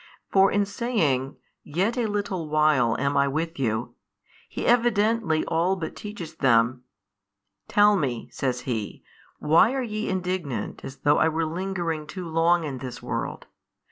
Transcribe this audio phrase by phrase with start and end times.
[0.31, 3.93] For in saying, Yet a little while am I with you,
[4.49, 6.85] He evidently all but teaches them,
[7.67, 9.03] Tell Me (says He)
[9.37, 13.45] why are ye indignant as though I were lingering too long in this world?